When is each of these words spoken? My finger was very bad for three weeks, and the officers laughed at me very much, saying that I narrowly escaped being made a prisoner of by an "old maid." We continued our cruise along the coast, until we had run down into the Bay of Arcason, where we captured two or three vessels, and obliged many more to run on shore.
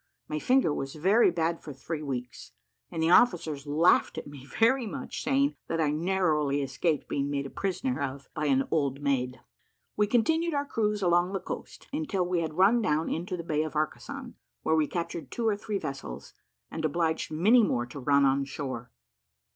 My 0.27 0.39
finger 0.39 0.73
was 0.73 0.95
very 0.95 1.29
bad 1.29 1.61
for 1.61 1.73
three 1.73 2.01
weeks, 2.01 2.53
and 2.89 3.03
the 3.03 3.11
officers 3.11 3.67
laughed 3.67 4.17
at 4.17 4.25
me 4.25 4.47
very 4.47 4.87
much, 4.87 5.21
saying 5.23 5.53
that 5.67 5.79
I 5.79 5.91
narrowly 5.91 6.63
escaped 6.63 7.07
being 7.07 7.29
made 7.29 7.45
a 7.45 7.51
prisoner 7.51 8.01
of 8.01 8.27
by 8.33 8.47
an 8.47 8.67
"old 8.71 8.99
maid." 8.99 9.41
We 9.95 10.07
continued 10.07 10.55
our 10.55 10.65
cruise 10.65 11.03
along 11.03 11.33
the 11.33 11.39
coast, 11.39 11.87
until 11.93 12.25
we 12.25 12.41
had 12.41 12.55
run 12.55 12.81
down 12.81 13.09
into 13.11 13.37
the 13.37 13.43
Bay 13.43 13.61
of 13.61 13.73
Arcason, 13.75 14.33
where 14.63 14.75
we 14.75 14.87
captured 14.87 15.29
two 15.29 15.47
or 15.47 15.55
three 15.55 15.77
vessels, 15.77 16.33
and 16.71 16.83
obliged 16.83 17.29
many 17.29 17.61
more 17.61 17.85
to 17.85 17.99
run 17.99 18.25
on 18.25 18.43
shore. 18.45 18.89